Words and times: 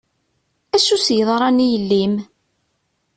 Acu 0.75 0.95
i 0.97 0.99
s-yeḍran 1.05 1.63
i 1.65 1.67
yelli-m? 1.73 2.15